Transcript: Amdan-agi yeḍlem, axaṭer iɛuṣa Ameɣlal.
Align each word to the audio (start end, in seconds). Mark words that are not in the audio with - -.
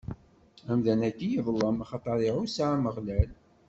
Amdan-agi 0.71 1.27
yeḍlem, 1.29 1.77
axaṭer 1.83 2.17
iɛuṣa 2.21 2.65
Ameɣlal. 2.75 3.29